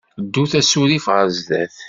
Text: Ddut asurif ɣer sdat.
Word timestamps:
Ddut 0.25 0.51
asurif 0.59 1.05
ɣer 1.13 1.27
sdat. 1.37 1.75